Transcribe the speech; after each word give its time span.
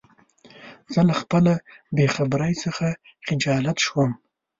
زه 0.93 1.01
له 1.09 1.13
خپله 1.21 1.53
بېخبری 1.95 2.53
څخه 2.63 2.87
خجالت 3.27 3.77
شوم. 3.85 4.09